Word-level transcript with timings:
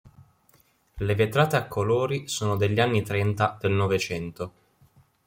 Le 0.95 1.13
vetrate 1.13 1.55
a 1.57 1.67
colori 1.67 2.27
sono 2.27 2.55
degli 2.55 2.79
anni 2.79 3.03
trenta 3.03 3.55
del 3.61 3.73
Novecento. 3.73 4.53